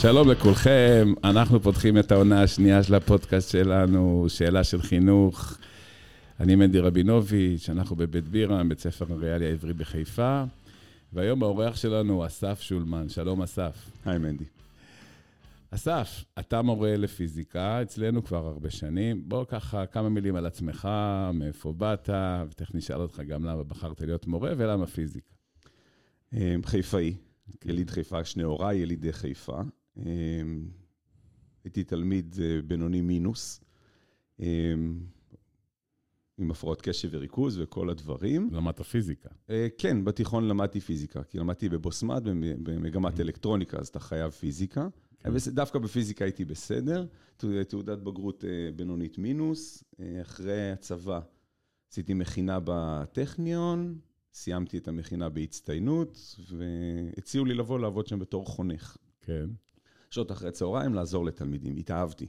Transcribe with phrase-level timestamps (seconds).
[0.00, 5.58] שלום לכולכם, אנחנו פותחים את העונה השנייה של הפודקאסט שלנו, שאלה של חינוך.
[6.40, 10.44] אני מנדי רבינוביץ', אנחנו בבית בירה, בית ספר הריאלי העברי בחיפה,
[11.12, 13.08] והיום האורח שלנו הוא אסף שולמן.
[13.08, 13.90] שלום, אסף.
[14.04, 14.44] היי, מנדי.
[15.70, 19.22] אסף, אתה מורה לפיזיקה אצלנו כבר הרבה שנים.
[19.28, 20.88] בוא ככה כמה מילים על עצמך,
[21.34, 22.10] מאיפה באת,
[22.50, 25.34] ותכף נשאל אותך גם למה בחרת להיות מורה ולמה פיזיקה.
[26.32, 27.14] אמ, חיפאי,
[27.64, 29.60] יליד חיפה, שני הוריי, ילידי חיפה.
[29.98, 30.68] אמ,
[31.64, 33.60] הייתי תלמיד אה, בינוני מינוס,
[34.40, 35.00] אמ,
[36.38, 38.50] עם הפרעות קשב וריכוז וכל הדברים.
[38.52, 39.28] למדת פיזיקה.
[39.50, 42.22] אה, כן, בתיכון למדתי פיזיקה, כי למדתי בבוסמד,
[42.62, 44.88] במגמת אלקטרוניקה, אז אתה חייב פיזיקה.
[45.20, 45.30] כן.
[45.46, 47.06] דווקא בפיזיקה הייתי בסדר,
[47.68, 49.84] תעודת בגרות אה, בינונית מינוס.
[50.22, 51.20] אחרי הצבא
[51.90, 53.98] עשיתי מכינה בטכניון,
[54.32, 58.96] סיימתי את המכינה בהצטיינות, והציעו לי לבוא לעבוד שם בתור חונך.
[59.20, 59.46] כן.
[60.10, 61.76] שעות אחרי צהריים, לעזור לתלמידים.
[61.76, 62.26] התאהבתי.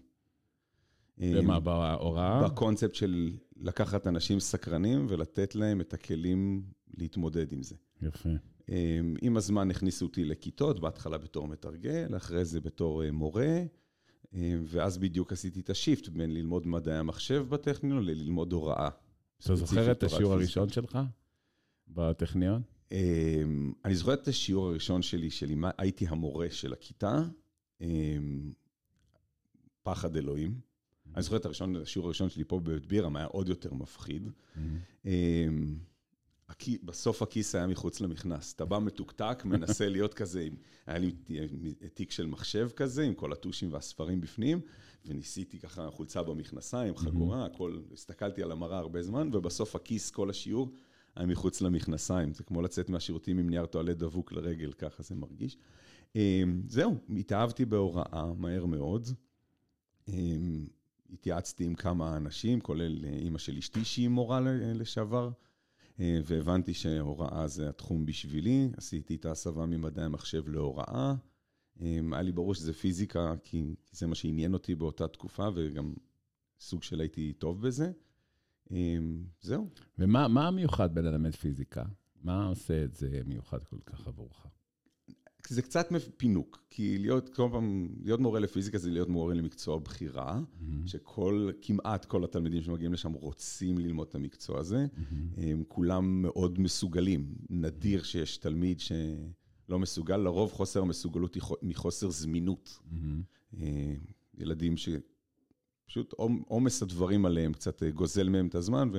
[1.19, 2.43] ומה, אמ, בהוראה?
[2.43, 6.63] בקונספט של לקחת אנשים סקרנים ולתת להם את הכלים
[6.97, 7.75] להתמודד עם זה.
[8.01, 8.29] יפה.
[8.69, 13.63] אמ, עם הזמן הכניסו אותי לכיתות, בהתחלה בתור מתרגל, אחרי זה בתור אה, מורה,
[14.33, 18.89] אמ, ואז בדיוק עשיתי את השיפט בין ללמוד מדעי המחשב בטכניון ללמוד הוראה.
[19.45, 20.99] אתה זוכר את השיעור הראשון שלך
[21.87, 22.61] בטכניון?
[23.85, 27.23] אני זוכר את השיעור הראשון שלי, שלי, הייתי המורה של הכיתה,
[29.83, 30.51] פחד אלוהים.
[30.51, 31.09] Mm-hmm.
[31.15, 34.27] אני זוכר את הראשון, השיעור הראשון שלי פה בבית בירם, היה עוד יותר מפחיד.
[34.27, 34.59] Mm-hmm.
[36.83, 38.53] בסוף הכיס היה מחוץ למכנס.
[38.53, 40.47] אתה בא מתוקתק, מנסה להיות כזה,
[40.87, 41.11] היה לי
[41.93, 44.61] תיק של מחשב כזה, עם כל הטושים והספרים בפנים,
[45.05, 50.71] וניסיתי ככה חולצה במכנסיים, חגורה, הכל, הסתכלתי על המראה הרבה זמן, ובסוף הכיס, כל השיעור,
[51.15, 52.33] היה מחוץ למכנסיים.
[52.33, 55.57] זה כמו לצאת מהשירותים עם נייר טואלט דבוק לרגל, ככה זה מרגיש.
[56.15, 59.07] אמ, זהו, התאהבתי בהוראה מהר מאוד.
[60.07, 60.67] אמ,
[61.13, 64.39] התייעצתי עם כמה אנשים, כולל אה, אימא של אשתי שהיא מורה
[64.75, 65.29] לשעבר,
[65.99, 68.69] אה, והבנתי שהוראה זה התחום בשבילי.
[68.77, 71.15] עשיתי את ההסבה ממדעי המחשב להוראה.
[71.81, 75.93] אמ, היה לי ברור שזה פיזיקה, כי זה מה שעניין אותי באותה תקופה, וגם
[76.59, 77.91] סוג של הייתי טוב בזה.
[79.41, 79.69] זהו.
[79.97, 81.83] ומה המיוחד בללמד פיזיקה?
[82.23, 84.45] מה עושה את זה מיוחד כל כך עבורך?
[85.49, 85.87] זה קצת
[86.17, 90.87] פינוק, כי להיות כל פעם, להיות מורה לפיזיקה זה להיות מורה למקצוע בחירה, mm-hmm.
[90.87, 94.85] שכל, כמעט כל התלמידים שמגיעים לשם רוצים ללמוד את המקצוע הזה.
[94.85, 95.41] Mm-hmm.
[95.41, 97.35] הם כולם מאוד מסוגלים.
[97.49, 102.79] נדיר שיש תלמיד שלא מסוגל, לרוב חוסר המסוגלות היא מחוסר זמינות.
[102.91, 103.57] Mm-hmm.
[104.37, 106.13] ילדים שפשוט
[106.47, 108.89] עומס הדברים עליהם קצת אה, גוזל מהם את הזמן,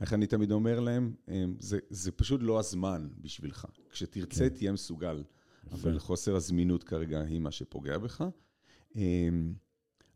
[0.00, 1.14] ואיך אני תמיד אומר להם,
[1.58, 3.66] זה, זה פשוט לא הזמן בשבילך.
[3.90, 4.56] כשתרצה, כן.
[4.56, 5.22] תהיה מסוגל.
[5.72, 8.24] אבל חוסר הזמינות כרגע היא מה שפוגע בך.
[8.96, 9.54] אמ,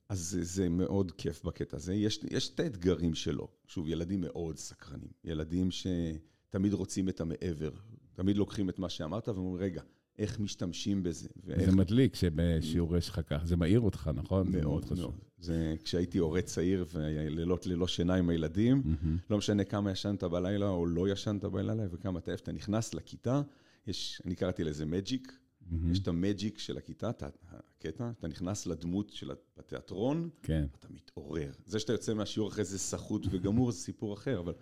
[0.09, 1.95] אז זה, זה מאוד כיף בקטע הזה.
[1.95, 3.49] יש, יש את האתגרים שלו.
[3.67, 5.11] שוב, ילדים מאוד סקרנים.
[5.25, 7.71] ילדים שתמיד רוצים את המעבר.
[8.13, 9.83] תמיד לוקחים את מה שאמרת ואומרים, רגע,
[10.19, 11.29] איך משתמשים בזה?
[11.45, 11.71] ואיך...
[11.71, 14.51] זה מדליק שבשיעור יש לך ככה, זה מעיר אותך, נכון?
[14.53, 14.99] מאוד, מאוד.
[14.99, 15.15] מאוד.
[15.39, 19.09] זה כשהייתי הורה צעיר ולילות ללא שינה עם הילדים, mm-hmm.
[19.31, 23.43] לא משנה כמה ישנת בלילה או לא ישנת בלילה וכמה אתה אוהב, אתה נכנס לכיתה,
[23.91, 25.75] יש, אני קראתי לזה מג'יק, mm-hmm.
[25.93, 30.67] יש את המג'יק של הכיתה, את הקטע, אתה נכנס לדמות של התיאטרון, כן.
[30.79, 31.53] אתה מתעורר.
[31.67, 34.55] זה שאתה יוצא מהשיעור אחרי זה סחוט וגמור, זה סיפור אחר, אבל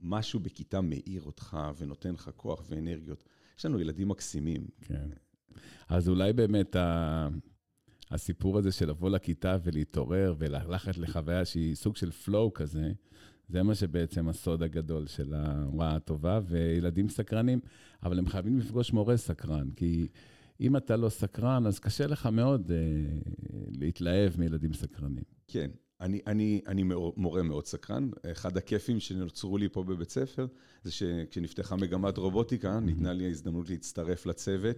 [0.00, 3.24] משהו בכיתה מאיר אותך ונותן לך כוח ואנרגיות.
[3.58, 4.66] יש לנו ילדים מקסימים.
[4.80, 5.08] כן.
[5.88, 7.28] אז אולי באמת ה...
[8.10, 12.92] הסיפור הזה של לבוא לכיתה ולהתעורר וללכת לחוויה שהיא סוג של flow כזה,
[13.48, 17.60] זה מה שבעצם הסוד הגדול של ההוראה הטובה, וילדים סקרנים,
[18.02, 20.08] אבל הם חייבים לפגוש מורה סקרן, כי
[20.60, 22.76] אם אתה לא סקרן, אז קשה לך מאוד אה,
[23.70, 25.24] להתלהב מילדים סקרנים.
[25.48, 25.70] כן,
[26.00, 26.82] אני, אני, אני
[27.16, 28.10] מורה מאוד סקרן.
[28.32, 30.46] אחד הכיפים שנוצרו לי פה בבית ספר,
[30.82, 34.76] זה שכשנפתחה מגמת רובוטיקה, ניתנה לי ההזדמנות להצטרף לצוות.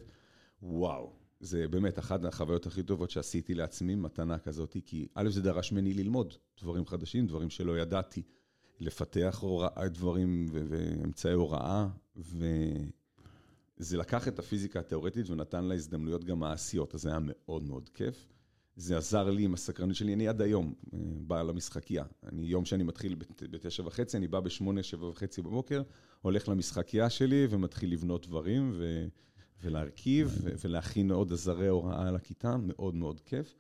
[0.62, 5.73] וואו, זה באמת אחת החוויות הכי טובות שעשיתי לעצמי, מתנה כזאת, כי א', זה דרש
[5.73, 8.23] ממני ללמוד דברים חדשים, דברים שלא ידעתי.
[8.81, 16.95] לפתח הוראה, דברים ואמצעי הוראה, וזה לקח את הפיזיקה התיאורטית ונתן לה הזדמנויות גם מעשיות,
[16.95, 18.27] אז זה היה מאוד מאוד כיף.
[18.77, 22.05] זה עזר לי עם הסקרנות שלי, אני עד היום אה, בא למשחקייה.
[22.27, 23.17] אני, יום שאני מתחיל
[23.51, 25.83] בתשע וחצי, אני בא בשמונה, שבע וחצי בבוקר,
[26.21, 29.07] הולך למשחקייה שלי ומתחיל לבנות דברים ו,
[29.63, 33.55] ולהרכיב ולהכין עוד עזרי הוראה לכיתה, מאוד מאוד כיף.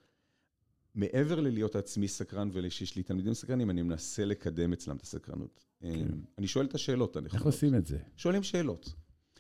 [0.98, 5.64] מעבר ללהיות עצמי סקרן ושיש לי תלמידים סקרנים, אני מנסה לקדם אצלם את הסקרנות.
[5.80, 6.08] כן.
[6.38, 7.34] אני שואל את השאלות הנכונות.
[7.34, 7.98] איך עושים את זה?
[8.16, 8.94] שואלים שאלות.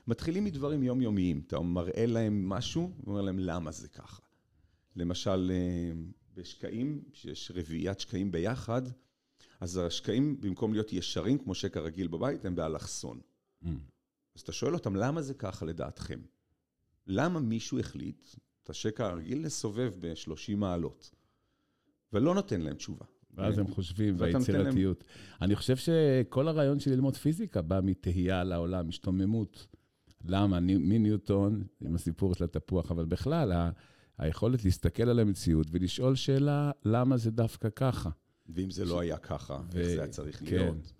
[0.06, 1.42] מתחילים מדברים יומיומיים.
[1.46, 4.22] אתה מראה להם משהו, ואומר להם למה זה ככה.
[4.96, 5.92] למשל, אה,
[6.34, 8.82] בשקעים, שיש רביעיית שקעים ביחד,
[9.60, 13.20] אז השקעים, במקום להיות ישרים, כמו שקע רגיל בבית, הם באלכסון.
[13.64, 13.66] Mm.
[14.36, 16.20] אז אתה שואל אותם, למה זה ככה לדעתכם?
[17.06, 18.28] למה מישהו החליט
[18.62, 21.17] את השקע הרגיל לסובב ב-30 מעלות?
[22.12, 23.04] ולא נותן להם תשובה.
[23.34, 25.04] ואז הם חושבים, והיצירתיות.
[25.42, 29.66] אני חושב שכל הרעיון של ללמוד פיזיקה בא מתהייה על העולם, השתוממות.
[30.24, 30.60] למה?
[30.60, 33.70] ני- מניוטון, עם הסיפור של התפוח, אבל בכלל, ה-
[34.18, 38.10] היכולת להסתכל על המציאות ולשאול שאלה, למה זה דווקא ככה?
[38.48, 40.46] ואם זה לא היה ככה, איך ו- זה היה צריך כן.
[40.56, 40.92] להיות?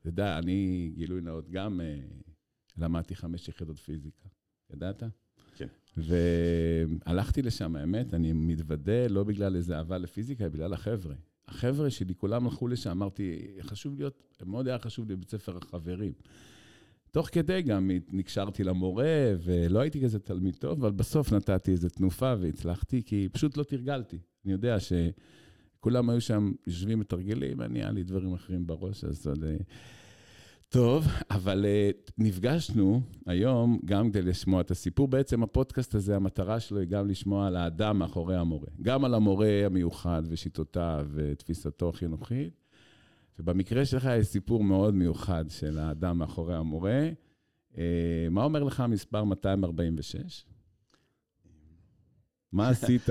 [0.00, 1.98] אתה יודע, אני, גילוי נאות, גם אה,
[2.76, 4.28] למדתי חמש יחידות פיזיקה.
[4.72, 5.02] ידעת?
[5.96, 11.14] והלכתי לשם, האמת, אני מתוודה, לא בגלל איזה אהבה לפיזיקה, בגלל החבר'ה.
[11.48, 16.12] החבר'ה שלי, כולם הלכו לשם, אמרתי, חשוב להיות, מאוד היה חשוב לי בבית ספר החברים.
[17.10, 22.34] תוך כדי גם נקשרתי למורה, ולא הייתי כזה תלמיד טוב, אבל בסוף נתתי איזו תנופה
[22.40, 24.18] והצלחתי, כי פשוט לא תרגלתי.
[24.44, 29.26] אני יודע שכולם היו שם יושבים מתרגלים, אני, היה לי דברים אחרים בראש, אז...
[29.46, 29.56] אה,
[30.74, 35.08] טוב, אבל uh, נפגשנו היום גם כדי לשמוע את הסיפור.
[35.08, 38.66] בעצם הפודקאסט הזה, המטרה שלו היא גם לשמוע על האדם מאחורי המורה.
[38.82, 42.60] גם על המורה המיוחד ושיטותיו ותפיסתו החינוכית.
[43.38, 47.08] ובמקרה שלך יש סיפור מאוד מיוחד של האדם מאחורי המורה.
[47.72, 47.76] Uh,
[48.30, 50.44] מה אומר לך המספר 246?
[52.52, 53.08] מה עשית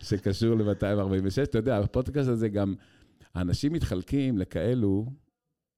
[0.00, 1.42] שקשור ל-246?
[1.42, 2.74] אתה יודע, הפודקאסט הזה גם,
[3.34, 5.06] האנשים מתחלקים לכאלו,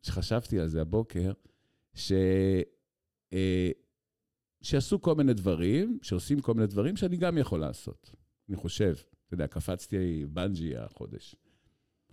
[0.03, 1.33] שחשבתי על זה הבוקר,
[1.95, 2.13] ש...
[3.33, 3.71] אה,
[4.63, 8.11] שעשו כל מיני דברים, שעושים כל מיני דברים שאני גם יכול לעשות.
[8.49, 8.95] אני חושב,
[9.27, 11.37] אתה יודע, קפצתי בנג'י החודש.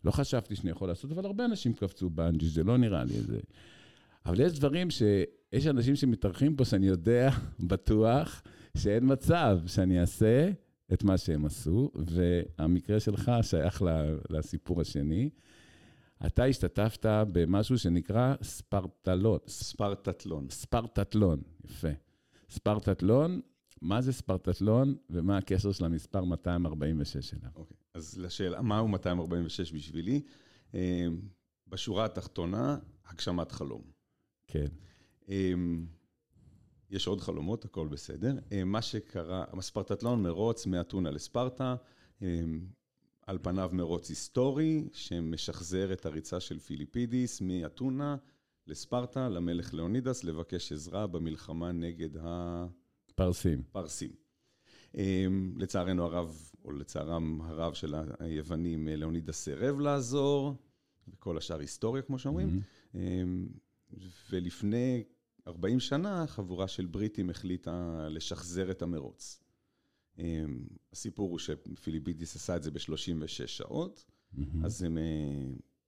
[0.03, 3.39] לא חשבתי שאני יכול לעשות, אבל הרבה אנשים קפצו בנג'י, זה לא נראה לי איזה...
[4.25, 5.01] אבל יש דברים ש...
[5.53, 7.29] יש אנשים שמתארחים פה שאני יודע,
[7.69, 8.43] בטוח,
[8.77, 10.51] שאין מצב שאני אעשה
[10.93, 13.83] את מה שהם עשו, והמקרה שלך שייך
[14.29, 15.29] לסיפור השני.
[16.25, 19.39] אתה השתתפת במשהו שנקרא ספרטלון.
[19.47, 20.49] ספרטטלון.
[20.49, 21.87] ספרטטלון, יפה.
[22.49, 23.41] ספרטטלון,
[23.81, 27.49] מה זה ספרטטלון ומה הקשר של המספר 246 שלה?
[27.55, 30.21] אוקיי, אז לשאלה, מהו 246 בשבילי?
[30.75, 31.07] אה,
[31.67, 33.81] בשורה התחתונה, הגשמת חלום.
[34.47, 34.67] כן.
[35.29, 35.53] אה,
[36.89, 38.35] יש עוד חלומות, הכל בסדר.
[38.51, 41.75] אה, מה שקרה, הספרטטלון מרוץ מאתונה לספרטה,
[43.27, 48.15] על פניו מרוץ היסטורי, שמשחזר את הריצה של פיליפידיס מאתונה
[48.67, 52.09] לספרטה, למלך לאונידס, לבקש עזרה במלחמה נגד
[53.15, 53.63] פרסים.
[53.69, 54.11] הפרסים.
[55.57, 60.55] לצערנו הרב, או לצערם הרב של היוונים, לאונידס סירב לעזור,
[61.07, 62.59] וכל השאר היסטוריה, כמו שאומרים.
[62.59, 62.97] Mm-hmm.
[64.29, 65.03] ולפני
[65.47, 69.46] 40 שנה, חבורה של בריטים החליטה לשחזר את המרוץ.
[70.91, 74.05] הסיפור הוא שפיליפידיס עשה את זה ב-36 שעות.
[74.63, 74.97] אז הם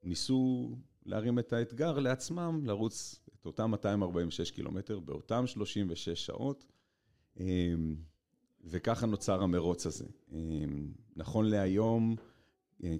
[0.04, 6.66] ניסו להרים את האתגר לעצמם, לרוץ את אותם 246 קילומטר באותם 36 שעות,
[8.64, 10.06] וככה נוצר המרוץ הזה.
[11.16, 12.16] נכון להיום,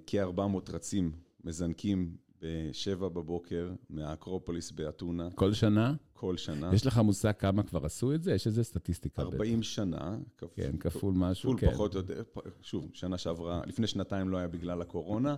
[0.06, 1.12] כ-400 רצים
[1.44, 5.28] מזנקים ב-7 בבוקר מהאקרופוליס באתונה.
[5.34, 5.94] כל שנה?
[6.12, 6.70] כל שנה.
[6.74, 8.34] יש לך מושג כמה כבר עשו את זה?
[8.34, 9.22] יש איזה סטטיסטיקה?
[9.22, 9.68] 40 בטח.
[9.68, 10.18] שנה.
[10.38, 10.46] כפ...
[10.54, 11.50] כן, כפול משהו.
[11.50, 11.72] כפול כן.
[11.72, 12.22] פחות או יותר,
[12.62, 15.34] שוב, שנה שעברה, לפני שנתיים לא היה בגלל הקורונה,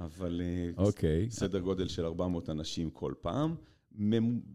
[0.00, 0.40] אבל
[0.76, 1.30] אוקיי.
[1.30, 3.54] סדר גודל של 400 אנשים כל פעם.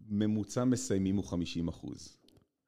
[0.08, 2.16] ממוצע מסיימים הוא 50 אחוז.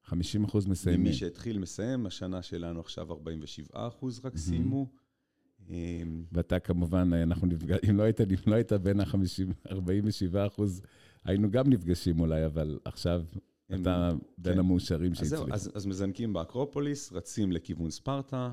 [0.04, 1.00] 50 אחוז מסיימים.
[1.00, 4.86] ממי שהתחיל מסיים, השנה שלנו עכשיו 47 אחוז רק סיימו.
[6.32, 10.82] ואתה כמובן, אנחנו נפגשים, אם לא היית, אם לא היית בין ה-47 אחוז,
[11.24, 13.24] היינו גם נפגשים אולי, אבל עכשיו
[13.74, 14.18] אתה כן.
[14.38, 15.44] בין המאושרים שהצליחו.
[15.44, 18.52] אז, אז, אז מזנקים באקרופוליס, רצים לכיוון ספרטה.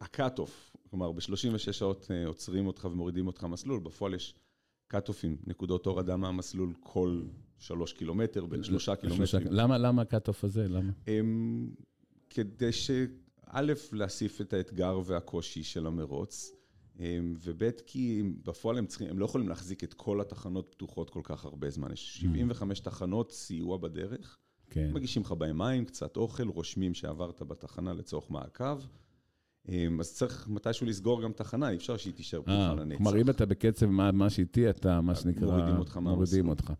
[0.00, 4.34] ה cut-off, כלומר, ב-36 שעות עוצרים אותך ומורידים אותך מסלול, בפועל יש
[4.88, 7.22] קאט-אופים, נקודות הורדה מהמסלול כל
[7.58, 9.46] שלוש קילומטר, בין שלושה קילומטרים.
[9.50, 10.68] למה, למה ה cut-off הזה?
[10.68, 10.92] למה?
[12.30, 12.90] כדי ש...
[13.50, 16.52] א', להוסיף את האתגר והקושי של המרוץ,
[17.40, 21.44] וב', כי בפועל הם צריכים, הם לא יכולים להחזיק את כל התחנות פתוחות כל כך
[21.44, 21.92] הרבה זמן.
[21.92, 24.38] יש 75 תחנות סיוע בדרך.
[24.70, 24.90] כן.
[24.92, 28.80] מגישים לך בהם מים, קצת אוכל, רושמים שעברת בתחנה לצורך מעקב.
[30.00, 32.98] אז צריך מתישהו לסגור גם תחנה, אי אפשר שהיא תישאר פתוחה לנצח.
[32.98, 35.46] כלומר, אם אתה בקצב מה שאיטי, אתה, מה שנקרא...
[35.46, 35.96] מורידים אותך.
[35.96, 36.72] מורידים אותך.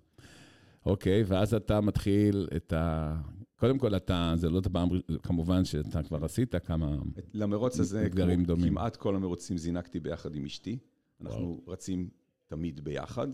[0.86, 3.16] אוקיי, ואז אתה מתחיל את ה...
[3.58, 4.88] קודם כל, אתה, זה לא פעם,
[5.22, 6.96] כמובן שאתה כבר עשית כמה
[7.34, 8.08] למרוץ הזה,
[8.46, 8.68] דומים.
[8.68, 10.78] כמעט כל המרוצים זינקתי ביחד עם אשתי.
[11.20, 11.72] אנחנו וואו.
[11.72, 12.08] רצים
[12.46, 13.28] תמיד ביחד.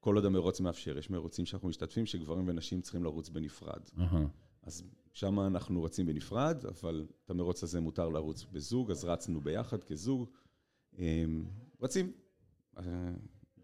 [0.00, 3.80] כל עוד המרוץ מאפשר, יש מרוצים שאנחנו משתתפים, שגברים ונשים צריכים לרוץ בנפרד.
[3.96, 4.16] Uh-huh.
[4.62, 4.82] אז
[5.12, 10.28] שם אנחנו רצים בנפרד, אבל את המרוץ הזה מותר לרוץ בזוג, אז רצנו ביחד כזוג.
[10.98, 11.44] אמ,
[11.82, 12.12] רצים.
[12.78, 12.82] אה,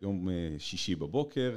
[0.02, 1.56] יום אה, שישי בבוקר,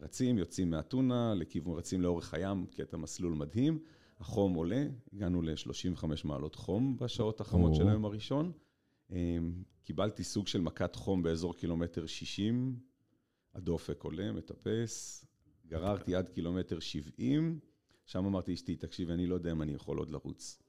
[0.00, 3.78] רצים, יוצאים מאתונה, לכיוון, רצים לאורך הים, קטע מסלול מדהים.
[4.20, 8.52] החום עולה, הגענו ל-35 מעלות חום בשעות החמות של היום הראשון.
[9.10, 12.78] אמ, קיבלתי סוג של מכת חום באזור קילומטר 60,
[13.54, 15.24] הדופק עולה, מטפס,
[15.66, 17.58] גררתי עד קילומטר 70,
[18.04, 20.62] שם אמרתי אשתי, תקשיבי, אני לא יודע אם אני יכול עוד לרוץ.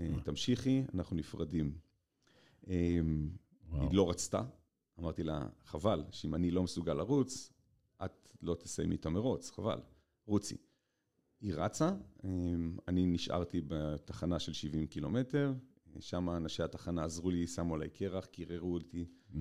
[0.00, 1.78] אה, תמשיכי, אנחנו נפרדים.
[2.66, 3.30] אמ,
[3.72, 4.42] היא לא רצתה,
[5.00, 7.53] אמרתי לה, חבל, שאם אני לא מסוגל לרוץ,
[8.04, 9.80] את לא תסיימי את המרוץ, חבל,
[10.26, 10.56] רוצי.
[11.40, 11.92] היא רצה,
[12.24, 15.52] אמ, אני נשארתי בתחנה של 70 קילומטר,
[16.00, 19.04] שם אנשי התחנה עזרו לי, שמו עליי קרח, קיררו אותי.
[19.32, 19.38] Mm-hmm.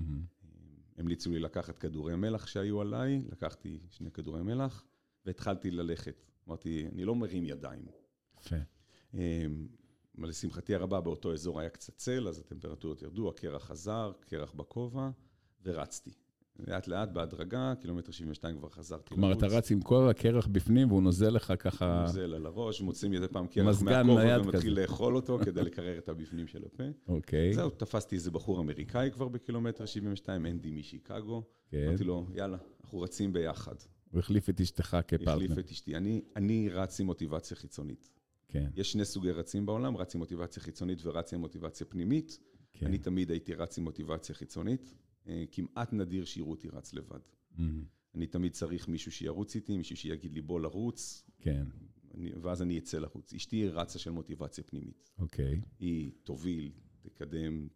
[0.98, 4.86] המליצו לי לקחת כדורי מלח שהיו עליי, לקחתי שני כדורי מלח,
[5.26, 6.32] והתחלתי ללכת.
[6.48, 7.86] אמרתי, אני לא מרים ידיים.
[8.40, 8.56] יפה.
[9.14, 9.68] אמ,
[10.18, 15.10] לשמחתי הרבה, באותו אזור היה קצת צל, אז הטמפרטורות ירדו, הקרח חזר, קרח בכובע,
[15.64, 16.12] ורצתי.
[16.60, 21.04] לאט לאט, בהדרגה, קילומטר 72 כבר חזרתי כלומר, אתה רץ עם כל הקרח בפנים והוא
[21.04, 22.02] נוזל לך ככה...
[22.08, 26.48] נוזל על הראש, מוצאים מדי פעם קרח מהכובע ומתחיל לאכול אותו כדי לקרר את הבפנים
[26.48, 26.84] של הפה.
[27.08, 27.54] אוקיי.
[27.54, 31.44] זהו, תפסתי איזה בחור אמריקאי כבר בקילומטר 72, אנדי משיקגו.
[31.70, 31.88] כן.
[31.88, 33.76] אמרתי לו, יאללה, אנחנו רצים ביחד.
[34.12, 35.32] הוא החליף את אשתך כפרטנר.
[35.32, 35.96] החליף את אשתי.
[35.96, 38.10] אני, אני רץ עם מוטיבציה חיצונית.
[38.48, 38.70] כן.
[38.76, 42.40] יש שני סוגי רצים בעולם, רץ עם מוטיבציה חיצונית ורץ עם מוטיבציה פנימית.
[42.74, 42.86] כן.
[42.86, 44.94] אני תמיד הייתי רץ עם מוטיבציה חיצונית.
[45.28, 47.20] אה, כמעט נדיר שיראו אותי רץ לבד.
[47.20, 47.62] Mm-hmm.
[48.16, 51.24] אני תמיד צריך מישהו שירוץ איתי, מישהו שיגיד לי בוא לרוץ.
[51.40, 51.66] כן.
[52.14, 53.34] אני, ואז אני אצא לרוץ.
[53.34, 55.10] אשתי רצה של מוטיבציה פנימית.
[55.20, 55.54] אוקיי.
[55.54, 55.66] Okay.
[55.80, 57.68] היא תוביל, תקדם,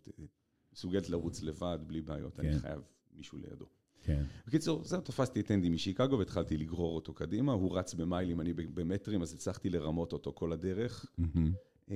[0.74, 2.36] מסוגלת לרוץ לבד, בלי בעיות.
[2.36, 2.48] כן.
[2.48, 2.82] אני חייב
[3.13, 3.66] מישהו לידו.
[4.01, 4.24] כן.
[4.48, 7.51] בקיצור, זהו, תפסתי את אנדי משיקגו והתחלתי לגרור אותו קדימה.
[7.51, 11.06] הוא רץ במיילים, אני במטרים, אז הצלחתי לרמות אותו כל הדרך.
[11.20, 11.92] Mm-hmm.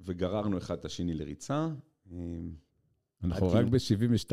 [0.00, 1.68] וגררנו אחד את השני לריצה.
[3.24, 4.32] אנחנו רק ב-72,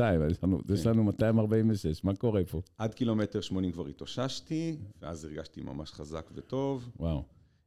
[0.72, 0.90] יש כן.
[0.90, 2.60] לנו 246, מה קורה פה?
[2.78, 6.90] עד קילומטר 80 כבר התאוששתי, ואז הרגשתי ממש חזק וטוב.
[7.00, 7.24] וואו.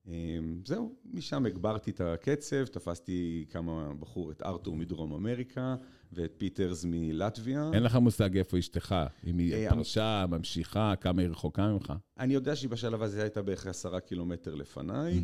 [0.07, 5.75] אמ, זהו, משם הגברתי את הקצב, תפסתי כמה בחור, את ארתור מדרום אמריקה
[6.13, 7.71] ואת פיטרס מלטביה.
[7.73, 8.95] אין לך מושג איפה אשתך,
[9.27, 11.93] אם היא אה, פרשה, ממשיכה, כמה היא רחוקה ממך?
[12.19, 15.23] אני יודע שהיא בשלב הזה הייתה בערך עשרה קילומטר לפניי.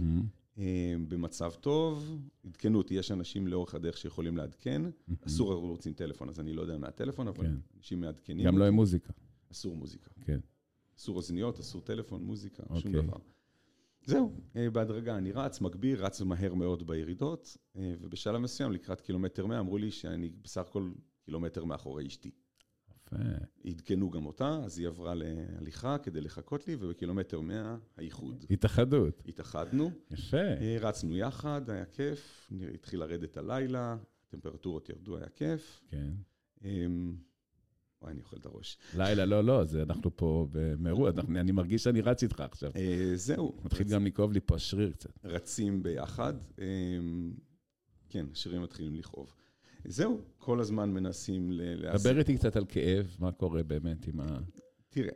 [0.57, 4.81] אה, במצב טוב, עדכנו אותי, יש אנשים לאורך הדרך שיכולים לעדכן,
[5.27, 7.55] אסור לרוץ עם טלפון, אז אני לא יודע מהטלפון, אבל כן.
[7.77, 8.45] אנשים מעדכנים.
[8.45, 9.13] גם לא עם מוזיקה.
[9.51, 10.09] אסור מוזיקה.
[10.25, 10.39] כן.
[10.99, 12.91] אסור אוזניות, אסור טלפון, מוזיקה, שום אוקיי.
[12.91, 13.17] דבר.
[14.05, 19.45] זהו, אה, בהדרגה אני רץ, מגביר, רץ מהר מאוד בירידות, אה, ובשלב מסוים, לקראת קילומטר
[19.45, 20.91] 100, אמרו לי שאני בסך הכל
[21.25, 22.31] קילומטר מאחורי אשתי.
[23.07, 23.15] יפה.
[23.65, 28.45] עדכנו גם אותה, אז היא עברה להליכה כדי לחכות לי, ובקילומטר 100, האיחוד.
[28.49, 29.23] התאחדות.
[29.27, 29.91] התאחדנו.
[30.11, 30.37] יפה.
[30.37, 33.97] אה, רצנו יחד, היה כיף, התחיל לרדת הלילה,
[34.27, 35.81] הטמפרטורות ירדו, היה כיף.
[35.89, 36.11] כן.
[36.63, 37.15] אמ,
[38.01, 38.77] וואי, אני אוכל את הראש.
[38.97, 42.71] לילה, לא, לא, זה אנחנו פה במהירות, אני מרגיש שאני רץ איתך עכשיו.
[42.75, 43.57] אה, זהו.
[43.63, 45.09] מתחיל גם לכאוב לי פה השריר קצת.
[45.23, 46.33] רצים ביחד.
[46.59, 47.33] אמ,
[48.09, 49.33] כן, השרירים מתחילים לכאוב.
[49.87, 51.91] זהו, כל הזמן מנסים ל...
[51.93, 54.39] דבר איתי קצת על כאב, מה קורה באמת עם ה...
[54.89, 55.11] תראה,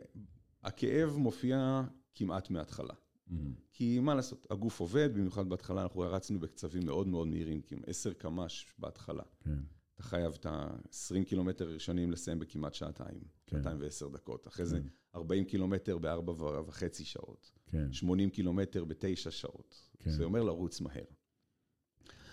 [0.62, 1.82] הכאב מופיע
[2.14, 2.94] כמעט מההתחלה.
[2.94, 3.34] Mm-hmm.
[3.72, 8.12] כי מה לעשות, הגוף עובד, במיוחד בהתחלה אנחנו רצנו בקצבים מאוד מאוד מהירים, כמעט 10
[8.12, 9.22] קמ"ש בהתחלה.
[9.40, 9.58] כן.
[9.94, 13.56] אתה חייב את ה-20 קילומטר הראשונים לסיים בכמעט שעתיים, כן.
[13.56, 14.48] 210 דקות.
[14.48, 14.70] אחרי כן.
[14.70, 14.80] זה
[15.14, 16.32] 40 קילומטר בארבע
[16.66, 17.50] וחצי שעות.
[17.66, 17.92] כן.
[17.92, 19.90] 80 קילומטר בתשע שעות.
[19.98, 20.10] כן.
[20.10, 21.04] זה אומר לרוץ מהר.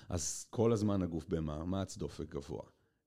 [0.10, 2.64] אז כל הזמן הגוף במאמץ, דופק גבוה.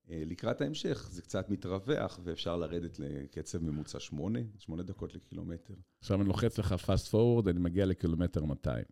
[0.09, 5.73] אה, לקראת ההמשך זה קצת מתרווח ואפשר לרדת לקצב ממוצע 8, 8 דקות לקילומטר.
[5.99, 8.85] עכשיו אני לוחץ לך fast forward, אני מגיע לקילומטר 200.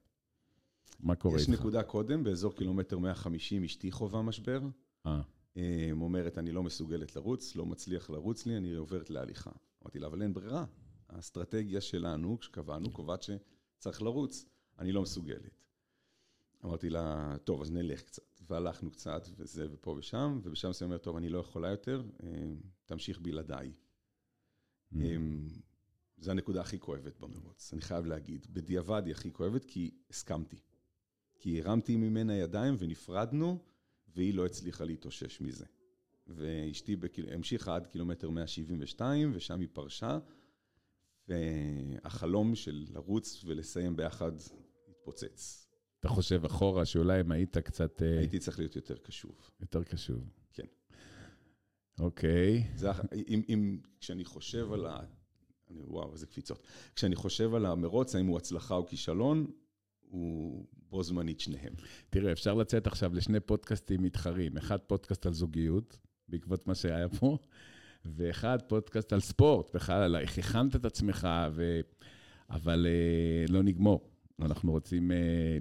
[0.99, 1.49] מה קורה איתך?
[1.49, 4.61] יש נקודה קודם, באזור קילומטר 150 אשתי חווה משבר.
[5.05, 5.21] אה.
[5.57, 5.89] אה.
[5.91, 9.51] אומרת, אני לא מסוגלת לרוץ, לא מצליח לרוץ לי, אני עוברת להליכה.
[9.83, 10.65] אמרתי לה, אבל אין ברירה.
[11.09, 14.45] האסטרטגיה שלנו, כשקבענו, קובעת שצריך לרוץ.
[14.79, 15.59] אני לא מסוגלת.
[16.65, 18.41] אמרתי לה, טוב, אז נלך קצת.
[18.49, 22.29] והלכנו קצת, וזה, ופה ושם, ובשם זה אומר, טוב, אני לא יכולה יותר, אה,
[22.85, 23.71] תמשיך בלעדיי.
[24.93, 24.97] Mm.
[26.17, 28.47] זו הנקודה הכי כואבת במרוץ, אני חייב להגיד.
[28.49, 30.59] בדיעבד היא הכי כואבת, כי הסכמתי.
[31.39, 33.59] כי הרמתי ממנה ידיים ונפרדנו,
[34.07, 35.65] והיא לא הצליחה להתאושש מזה.
[36.27, 37.33] ואשתי בקיל...
[37.33, 40.19] המשיכה עד קילומטר 172, ושם היא פרשה,
[41.27, 44.31] והחלום של לרוץ ולסיים ביחד
[44.89, 45.68] התפוצץ.
[45.99, 48.01] אתה חושב אחורה שאולי אם היית קצת...
[48.01, 49.49] אה, הייתי צריך להיות יותר קשוב.
[49.61, 50.29] יותר קשוב.
[50.53, 50.65] כן.
[51.99, 52.63] אוקיי.
[52.75, 52.89] זה,
[53.27, 54.99] אם, אם, כשאני חושב על ה...
[55.71, 56.67] אני, וואו, איזה קפיצות.
[56.95, 59.47] כשאני חושב על המרוץ, האם הוא הצלחה או כישלון,
[60.01, 61.73] הוא בו זמנית שניהם.
[62.09, 64.57] תראה, אפשר לצאת עכשיו לשני פודקאסטים מתחרים.
[64.57, 67.37] אחד פודקאסט על זוגיות, בעקבות מה שהיה פה,
[68.05, 71.79] ואחד פודקאסט על ספורט, בכלל איך הכנת את עצמך, ו...
[72.49, 74.08] אבל uh, לא נגמור.
[74.41, 75.13] אנחנו רוצים uh,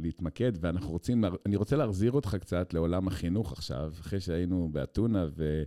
[0.03, 5.63] להתמקד, ואנחנו רוצים, אני רוצה להחזיר אותך קצת לעולם החינוך עכשיו, אחרי שהיינו באתונה ו...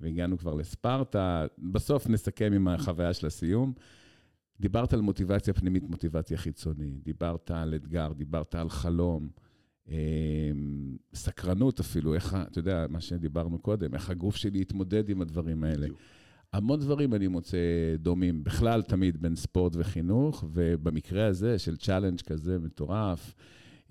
[0.00, 1.46] והגענו כבר לספרטה.
[1.58, 3.72] בסוף נסכם עם החוויה של הסיום.
[4.60, 9.28] דיברת על מוטיבציה פנימית, מוטיבציה חיצונית, דיברת על אתגר, דיברת על חלום,
[9.88, 9.96] אה,
[11.14, 15.86] סקרנות אפילו, איך, אתה יודע, מה שדיברנו קודם, איך הגוף שלי יתמודד עם הדברים האלה.
[15.86, 15.98] בדיוק.
[16.52, 17.58] המון דברים אני מוצא
[17.98, 23.34] דומים, בכלל תמיד בין ספורט וחינוך, ובמקרה הזה של challenge כזה מטורף,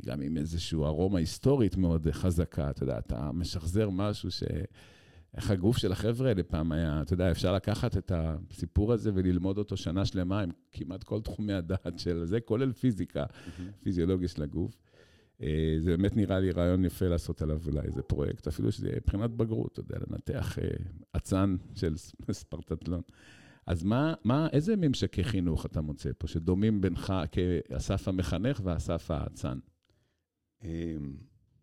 [0.06, 4.44] גם עם איזושהי ארומה היסטורית מאוד חזקה, אתה יודע, אתה משחזר משהו ש...
[5.36, 9.58] איך הגוף של החבר'ה האלה פעם היה, אתה יודע, אפשר לקחת את הסיפור הזה וללמוד
[9.58, 13.84] אותו שנה שלמה עם כמעט כל תחומי הדעת של זה, כולל פיזיקה, mm-hmm.
[13.84, 14.78] פיזיולוגיה של הגוף.
[15.42, 18.98] אה, זה באמת נראה לי רעיון יפה לעשות עליו אולי איזה פרויקט, אפילו שזה יהיה
[18.98, 20.68] מבחינת בגרות, אתה יודע, לנתח אה,
[21.18, 21.96] אצן של
[22.32, 23.02] ספרטטלון.
[23.68, 29.60] אז מה, מה, איזה ממשקי חינוך אתה מוצא פה, שדומים בינך כאסף המחנך ואסף האצן?
[30.64, 31.18] אמ,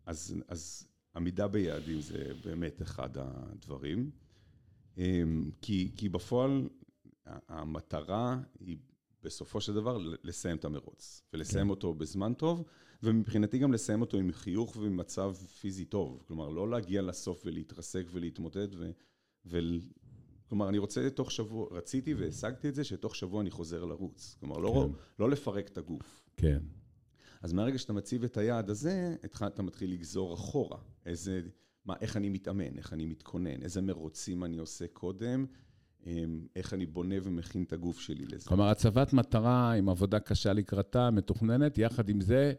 [0.05, 4.11] אז, אז עמידה ביעדים זה באמת אחד הדברים,
[4.97, 6.69] אמ, כי, כי בפועל
[7.25, 8.77] המטרה היא
[9.23, 11.69] בסופו של דבר לסיים את המרוץ, ולסיים כן.
[11.69, 12.63] אותו בזמן טוב,
[13.03, 16.23] ומבחינתי גם לסיים אותו עם חיוך ועם מצב פיזי טוב.
[16.27, 18.91] כלומר, לא להגיע לסוף ולהתרסק ולהתמודד, ו...
[19.45, 19.59] ו...
[20.49, 24.35] כלומר, אני רוצה תוך שבוע, רציתי והשגתי את זה, שתוך שבוע אני חוזר לרוץ.
[24.39, 24.75] כלומר, לא כן.
[24.75, 26.23] לא, לא לפרק את הגוף.
[26.37, 26.59] כן.
[27.41, 30.77] אז מהרגע שאתה מציב את היעד הזה, אתה מתחיל לגזור אחורה.
[31.05, 31.41] איזה,
[31.85, 35.45] מה, איך אני מתאמן, איך אני מתכונן, איזה מרוצים אני עושה קודם,
[36.05, 38.49] אמ, איך אני בונה ומכין את הגוף שלי לזה.
[38.49, 42.53] כלומר, הצבת מטרה עם עבודה קשה לקראתה, מתוכננת, יחד עם זה,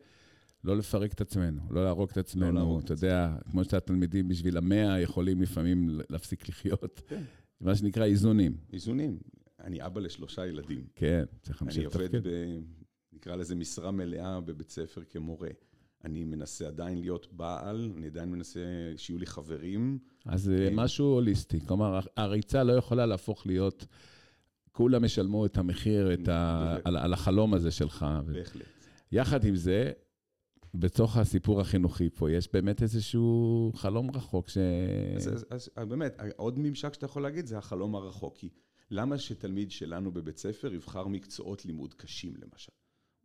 [0.65, 2.53] לא לפרק את עצמנו, לא להרוג את עצמנו.
[2.53, 7.03] לא אתה יודע, כמו שהתלמידים בשביל המאה יכולים לפעמים להפסיק לחיות.
[7.07, 7.23] כן.
[7.61, 8.57] מה שנקרא איזונים.
[8.73, 9.19] איזונים.
[9.61, 10.85] אני אבא לשלושה ילדים.
[10.95, 11.99] כן, צריך להמשיך לתפקד.
[11.99, 12.61] אני עובד, ב,
[13.13, 15.49] נקרא לזה משרה מלאה בבית ספר כמורה.
[16.05, 18.61] אני מנסה עדיין להיות בעל, אני עדיין מנסה
[18.97, 19.99] שיהיו לי חברים.
[20.27, 21.61] אז זה אה, משהו הוליסטי.
[21.61, 23.87] כלומר, הריצה לא יכולה להפוך להיות,
[24.73, 28.07] כולם ישלמו את המחיר, את ה, על, על החלום הזה שלך.
[28.27, 28.65] בהחלט.
[29.13, 29.93] יחד עם זה,
[30.75, 34.59] בתוך הסיפור החינוכי פה, יש באמת איזשהו חלום רחוק ש...
[35.17, 38.37] אז, אז, אז באמת, עוד ממשק שאתה יכול להגיד זה החלום הרחוק.
[38.37, 38.49] כי
[38.91, 42.73] למה שתלמיד שלנו בבית ספר יבחר מקצועות לימוד קשים, למשל?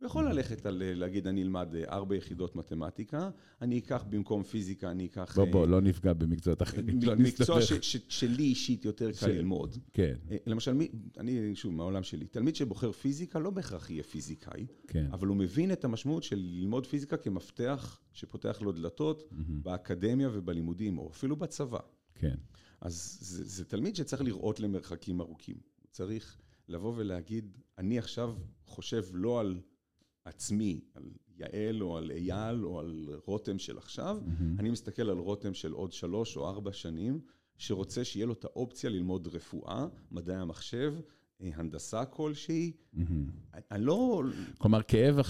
[0.00, 3.30] הוא יכול ללכת על, להגיד, אני אלמד אה, ארבע יחידות מתמטיקה,
[3.62, 5.36] אני אקח במקום פיזיקה, אני אקח...
[5.36, 7.00] בוא, בוא, אה, לא נפגע במקצועות אחרים.
[7.02, 9.76] לא מקצוע ש, ש, שלי אישית יותר קל ללמוד.
[9.92, 10.14] כן.
[10.30, 10.76] אה, למשל,
[11.18, 15.06] אני, שוב, מהעולם שלי, תלמיד שבוחר פיזיקה לא בהכרח יהיה פיזיקאי, כן.
[15.12, 19.34] אבל הוא מבין את המשמעות של ללמוד פיזיקה כמפתח שפותח לו דלתות mm-hmm.
[19.62, 21.78] באקדמיה ובלימודים, או אפילו בצבא.
[22.14, 22.34] כן.
[22.80, 25.56] אז זה, זה תלמיד שצריך לראות למרחקים ארוכים.
[25.90, 26.36] צריך
[26.68, 28.34] לבוא ולהגיד, אני עכשיו
[28.64, 29.60] חושב לא על...
[30.24, 34.60] עצמי, על יעל או על אייל או על רותם של עכשיו, mm-hmm.
[34.60, 37.20] אני מסתכל על רותם של עוד שלוש או ארבע שנים,
[37.58, 40.94] שרוצה שיהיה לו את האופציה ללמוד רפואה, מדעי המחשב,
[41.42, 42.72] אה, הנדסה כלשהי.
[42.94, 43.00] Mm-hmm.
[43.70, 44.22] אני לא...
[44.58, 45.20] כלומר, כאב,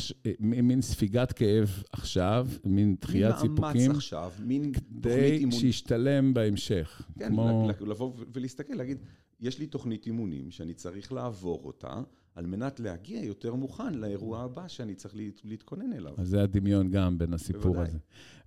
[0.41, 3.61] מין ספיגת כאב עכשיו, מין דחיית סיפוקים.
[3.61, 5.51] מאמץ עכשיו, מין תוכנית אימון.
[5.51, 7.03] כדי שישתלם בהמשך.
[7.19, 7.69] כן, כמו...
[7.81, 8.99] לבוא ולהסתכל, להגיד,
[9.41, 12.03] יש לי תוכנית אימונים שאני צריך לעבור אותה.
[12.35, 15.15] על מנת להגיע יותר מוכן לאירוע הבא שאני צריך
[15.45, 16.15] להתכונן אליו.
[16.19, 17.89] אז זה הדמיון גם בין הסיפור בוודאי.
[17.89, 17.99] הזה.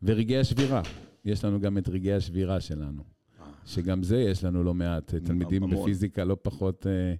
[0.03, 0.81] ורגעי השבירה,
[1.25, 3.03] יש לנו גם את רגעי השבירה שלנו.
[3.39, 3.45] אה.
[3.65, 5.81] שגם זה יש לנו לא מעט תלמידים המון.
[5.81, 6.87] בפיזיקה לא פחות...
[6.87, 7.15] אה,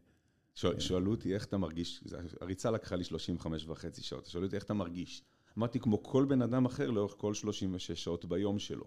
[0.53, 2.03] שאלו אותי איך אתה מרגיש,
[2.41, 5.23] הריצה לקחה לי 35 וחצי שעות, שאלו אותי איך אתה מרגיש.
[5.57, 8.85] אמרתי, כמו כל בן אדם אחר לאורך כל 36 שעות ביום שלו.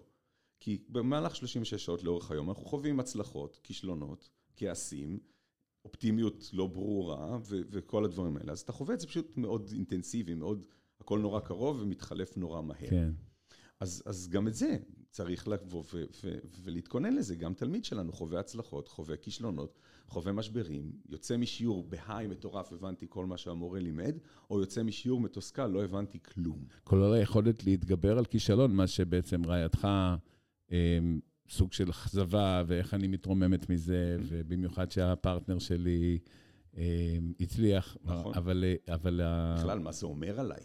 [0.59, 5.19] כי במהלך 36 שעות לאורך היום אנחנו חווים הצלחות, כישלונות, כעסים,
[5.87, 8.51] אופטימיות לא ברורה ו- וכל הדברים האלה.
[8.51, 10.65] אז אתה חווה את זה פשוט מאוד אינטנסיבי, מאוד,
[10.99, 12.89] הכל נורא קרוב ומתחלף נורא מהר.
[12.89, 13.11] כן.
[13.79, 14.77] אז, אז גם את זה
[15.09, 17.35] צריך לבוא ו- ו- ולהתכונן לזה.
[17.35, 23.25] גם תלמיד שלנו חווה הצלחות, חווה כישלונות, חווה משברים, יוצא משיעור בהיי מטורף, הבנתי כל
[23.25, 24.17] מה שהמורה לימד,
[24.49, 26.65] או יוצא משיעור מתוסכל, לא הבנתי כלום.
[26.83, 29.87] כולל היכולת להתגבר על כישלון, מה שבעצם רעייתך...
[31.49, 36.19] סוג של אכזבה, ואיך אני מתרוממת מזה, ובמיוחד שהפרטנר שלי
[36.77, 37.97] אה, הצליח.
[38.03, 38.33] נכון.
[38.35, 38.63] אבל...
[38.87, 39.21] אבל
[39.57, 40.61] בכלל, מה זה אומר עליי?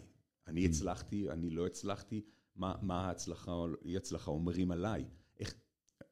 [0.47, 2.21] אני הצלחתי, אני לא הצלחתי,
[2.55, 5.05] מה, מה ההצלחה או אי הצלחה אומרים עליי?
[5.39, 5.53] איך,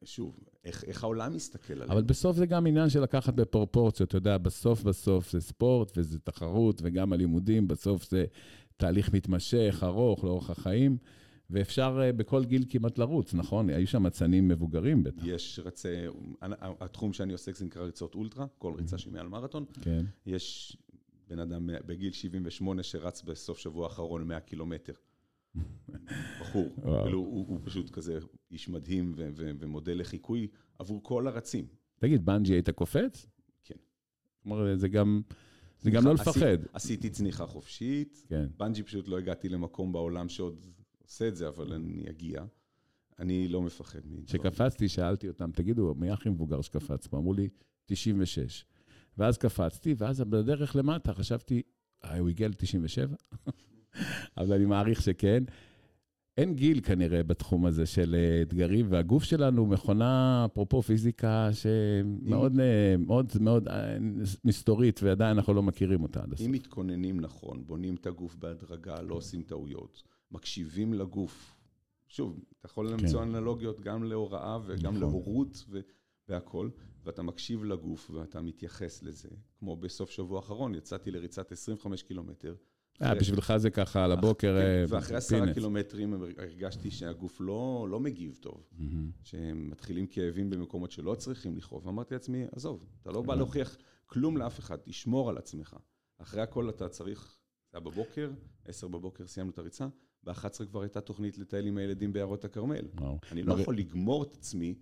[0.04, 1.90] שוב, איך, איך העולם מסתכל עליהם.
[1.90, 6.18] אבל בסוף זה גם עניין של לקחת בפרופורציות, אתה יודע, בסוף בסוף זה ספורט וזה
[6.18, 8.24] תחרות, וגם הלימודים, בסוף זה
[8.76, 10.98] תהליך מתמשך, ארוך, לאורך החיים,
[11.52, 13.70] ואפשר אה, בכל גיל כמעט לרוץ, נכון?
[13.70, 15.22] היו שם אצנים מבוגרים בטח.
[15.24, 15.88] יש רצי,
[16.60, 19.64] התחום שאני עוסק זה נקרא ריצות אולטרה, כל ריצה שהיא מעל מרתון.
[19.80, 20.04] כן.
[20.26, 20.76] יש
[21.28, 24.92] בן אדם בגיל 78 שרץ בסוף שבוע האחרון 100 קילומטר.
[26.40, 26.68] בחור,
[27.02, 28.18] כאילו הוא, הוא פשוט כזה
[28.50, 31.66] איש מדהים ו- ו- ומודל לחיקוי עבור כל הרצים.
[31.98, 33.26] תגיד, בנג'י היית קופץ?
[33.64, 33.74] כן.
[34.42, 35.22] כלומר, זה גם,
[35.80, 36.28] זה גם לא לפחד.
[36.30, 38.46] עשיתי, עשיתי צניחה חופשית, כן.
[38.56, 40.66] בנג'י פשוט לא הגעתי למקום בעולם שעוד
[41.02, 42.44] עושה את זה, אבל אני אגיע.
[43.18, 44.24] אני לא מפחד מדברים.
[44.24, 47.18] כשקפצתי, שאלתי אותם, תגידו, מי הכי מבוגר שקפץ פה?
[47.18, 47.48] אמרו לי,
[47.86, 48.64] 96.
[49.18, 51.62] ואז קפצתי, ואז בדרך למטה חשבתי,
[52.04, 53.36] אה, הוא הגיע ל-97?
[54.38, 55.44] אבל אני מעריך שכן.
[56.36, 62.94] אין גיל כנראה בתחום הזה של אה, אתגרים, והגוף שלנו מכונה, אפרופו פיזיקה, שמאוד אה,
[62.98, 63.96] מאוד, מאוד אה,
[64.44, 66.46] מסתורית, ועדיין אנחנו לא מכירים אותה עד הסוף.
[66.46, 71.56] אם מתכוננים נכון, בונים את הגוף בהדרגה, לא עושים טעויות, מקשיבים לגוף.
[72.08, 73.28] שוב, אתה יכול למצוא כן.
[73.28, 75.00] אנלוגיות גם להוראה וגם נכון.
[75.00, 75.80] להורות ו-
[76.28, 76.70] והכול,
[77.04, 79.28] ואתה מקשיב לגוף ואתה מתייחס לזה.
[79.58, 82.54] כמו בסוף שבוע האחרון, יצאתי לריצת 25 קילומטר.
[83.02, 85.54] אה, אחרי- בשבילך זה ככה על הבוקר, כן, אה, ואחרי עשרה.
[85.54, 89.10] קילומטרים הרגשתי שהגוף לא, לא מגיב טוב, מהמם.
[89.22, 91.88] שמתחילים כאבים במקומות שלא צריכים לכאוב.
[91.88, 93.34] אמרתי לעצמי, עזוב, אתה לא בא.
[93.34, 95.76] להוכיח כלום לאף אחד, תשמור על עצמך.
[96.18, 97.38] אחרי הכל אתה צריך,
[97.72, 98.30] זה היה בבוקר,
[98.64, 99.86] עשר בבוקר סיימנו את הריצה,
[100.24, 102.84] ב-11 כבר הייתה תוכנית לטייל עם הילדים בעיירות הכרמל.
[103.32, 104.74] אני לא מראה- יכול לגמור את עצמי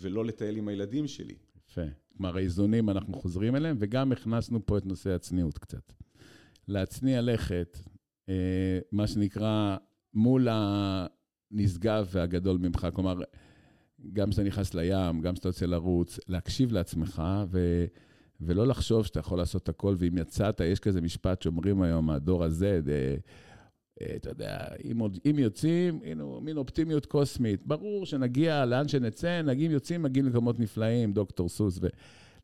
[0.00, 1.34] ולא לטייל עם הילדים שלי.
[1.70, 1.80] יפה.
[2.16, 5.92] כלומר, האיזונים, אנחנו חוזרים אליהם, וגם הכנסנו פה את נושא הצניעות קצת.
[6.68, 7.78] להצניע לכת,
[8.28, 8.34] אה,
[8.92, 9.76] מה שנקרא,
[10.14, 12.86] מול הנשגב והגדול ממך.
[12.94, 13.14] כלומר,
[14.12, 17.84] גם כשאתה נכנס לים, גם כשאתה יוצא לרוץ, להקשיב לעצמך, ו...
[18.40, 22.80] ולא לחשוב שאתה יכול לעשות הכל, ואם יצאת, יש כזה משפט שאומרים היום, הדור הזה,
[24.16, 27.66] אתה יודע, אם, עוד- אם יוצאים, הנה, מין אופטימיות קוסמית.
[27.66, 31.80] ברור שנגיע לאן שנצא, נגיעים יוצאים, מגיעים למקומות נפלאים, דוקטור סוס.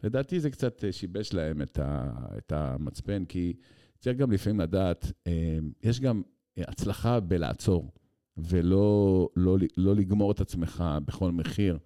[0.03, 3.53] ולדעתי זה קצת אה, שיבש להם את, ה, את המצפן, כי
[4.01, 6.23] צריך גם לפעמים לדעת, אה, יש גם
[6.59, 7.91] הצלחה בלעצור,
[8.37, 11.79] ולא לא, לא לגמור את עצמך בכל מחיר.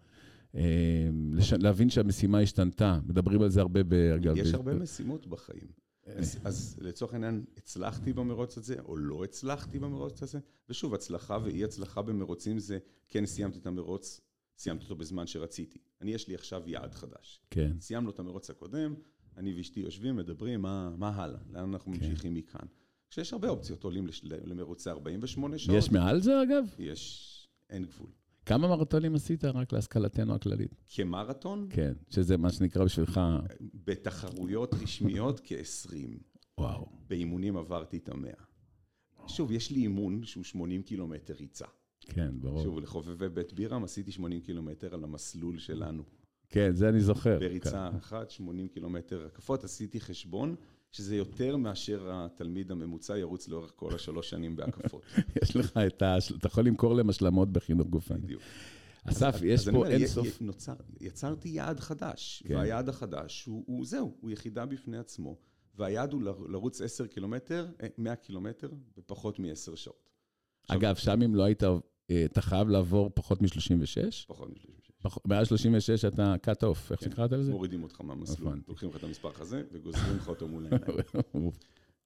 [0.56, 0.62] אה,
[1.32, 4.36] לש, להבין שהמשימה השתנתה, מדברים על זה הרבה באגב.
[4.36, 5.87] יש הרבה משימות בחיים.
[6.44, 10.38] אז, לצורך העניין, הצלחתי במרוץ הזה, או לא הצלחתי במרוץ הזה?
[10.68, 14.20] ושוב, הצלחה ואי הצלחה במרוצים זה, כן סיימתי את המרוץ,
[14.58, 15.78] סיימתי אותו בזמן שרציתי.
[16.00, 17.40] אני, יש לי עכשיו יעד חדש.
[17.50, 18.94] כן, סיימנו את המרוץ הקודם,
[19.36, 21.40] אני ואשתי יושבים, מדברים, מה, מה הלאה?
[21.50, 21.98] לאן אנחנו כן.
[21.98, 22.66] ממשיכים מכאן?
[23.10, 25.78] כשיש הרבה אופציות, עולים למרוצי 48 שעות.
[25.78, 26.64] יש מעל זה אגב?
[26.78, 28.10] יש, אין גבול.
[28.48, 30.74] כמה מרתונים עשית רק להשכלתנו הכללית?
[30.88, 33.20] כמרתון, כן, שזה מה שנקרא בשבילך,
[33.84, 35.94] בתחרויות רשמיות כ-20.
[36.58, 36.86] וואו.
[37.08, 38.32] באימונים עברתי את המאה.
[39.26, 41.66] שוב, יש לי אימון שהוא 80 קילומטר ריצה.
[42.00, 42.62] כן, ברור.
[42.62, 46.02] שוב, לחובבי בית בירם עשיתי 80 קילומטר על המסלול שלנו.
[46.48, 47.38] כן, זה אני זוכר.
[47.38, 50.56] בריצה אחת, 80 קילומטר רקפות, עשיתי חשבון
[50.92, 55.02] שזה יותר מאשר התלמיד הממוצע ירוץ לאורך כל השלוש שנים בהקפות.
[55.42, 56.16] יש לך את ה...
[56.38, 58.18] אתה יכול למכור להם השלמות בחינוך גופני.
[58.18, 58.42] בדיוק.
[59.04, 60.42] אסף, יש פה אין סוף...
[61.00, 62.56] יצרתי יעד חדש, כן.
[62.56, 65.36] והיעד החדש הוא, זהו, הוא יחידה בפני עצמו,
[65.74, 70.08] והיעד הוא לרוץ 10 קילומטר, אה, 100 קילומטר, בפחות מ-10 שעות.
[70.68, 71.62] אגב, שם אם לא היית...
[71.62, 74.26] אה, אתה חייב לעבור פחות מ-36?
[74.26, 74.77] פחות מ-36.
[75.24, 77.10] מעל 36 אתה cut off, איך כן.
[77.10, 77.52] שקראת לזה?
[77.52, 78.60] מורידים אותך מהמסלול.
[78.68, 80.98] לוקחים לך את המספר הזה וגוזרים לך אותו מול העיניים.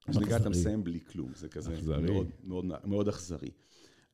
[0.09, 0.48] מה שנקרא, אתה.
[0.48, 1.76] מסיים בלי כלום, זה כזה.
[2.85, 3.50] מאוד, אכזרי.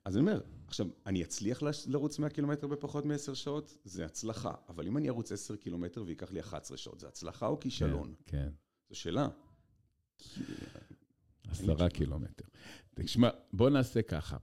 [0.04, 3.78] אז אני אומר, עכשיו, אני אצליח לרוץ 100 קילומטר בפחות מ-10 שעות?
[3.84, 4.54] זה הצלחה.
[4.68, 8.14] אבל אם אני ארוץ 10 קילומטר וייקח לי 11 שעות, זה הצלחה או כישלון?
[8.26, 8.48] כן, כן.
[8.90, 9.28] זו שאלה.
[11.48, 12.44] עשרה קילומטר.
[12.94, 14.36] תשמע, בוא נעשה ככה.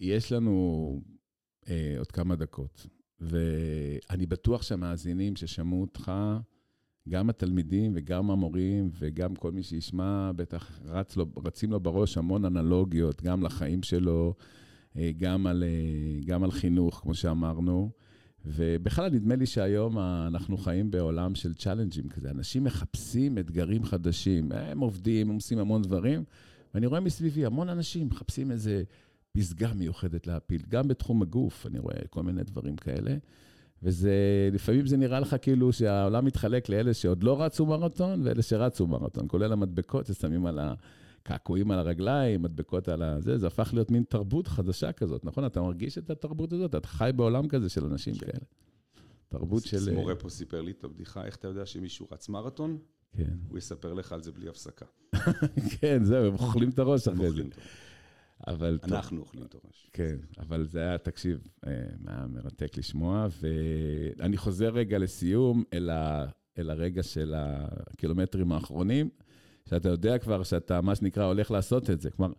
[0.00, 1.02] יש לנו
[1.68, 2.86] אה, עוד כמה דקות,
[3.22, 6.12] ואני בטוח שהמאזינים ששמעו אותך,
[7.08, 12.44] גם התלמידים וגם המורים וגם כל מי שישמע, בטח רץ לו, רצים לו בראש המון
[12.44, 14.34] אנלוגיות, גם לחיים שלו,
[14.96, 17.90] אה, גם על, אה, גם על חינוך, כמו שאמרנו.
[18.46, 22.30] ובכלל, נדמה לי שהיום אנחנו חיים בעולם של צ'אלנג'ים כזה.
[22.30, 24.52] אנשים מחפשים אתגרים חדשים.
[24.52, 26.24] הם עובדים, הם עושים המון דברים,
[26.74, 28.82] ואני רואה מסביבי המון אנשים מחפשים איזה
[29.32, 30.62] פסגה מיוחדת להפיל.
[30.68, 33.16] גם בתחום הגוף, אני רואה כל מיני דברים כאלה.
[33.82, 34.12] וזה,
[34.52, 39.24] לפעמים זה נראה לך כאילו שהעולם מתחלק לאלה שעוד לא רצו מרתון ואלה שרצו מרתון,
[39.28, 44.48] כולל המדבקות ששמים על הקעקועים על הרגליים, מדבקות על הזה, זה הפך להיות מין תרבות
[44.48, 45.46] חדשה כזאת, נכון?
[45.46, 46.74] אתה מרגיש את התרבות הזאת?
[46.74, 48.26] אתה חי בעולם כזה של אנשים כן.
[48.26, 48.44] כאלה.
[49.28, 49.94] תרבות של...
[49.94, 52.78] מורה פה סיפר לי את הבדיחה, איך אתה יודע שמישהו רץ מרתון?
[53.16, 53.34] כן.
[53.48, 54.86] הוא יספר לך על זה בלי הפסקה.
[55.80, 57.42] כן, זהו, הם אוכלים את הראש אחרי זה.
[58.48, 58.56] אוכלים.
[58.58, 58.78] אבל...
[58.82, 59.88] טוב, אנחנו אוכלים את הראש.
[59.92, 61.72] כן, אבל זה היה, תקשיב, אה,
[62.06, 63.26] היה מרתק לשמוע,
[64.18, 66.26] ואני חוזר רגע לסיום אל, ה,
[66.58, 69.08] אל הרגע של הקילומטרים האחרונים,
[69.68, 72.10] שאתה יודע כבר שאתה, מה שנקרא, הולך לעשות את זה.
[72.10, 72.32] כלומר,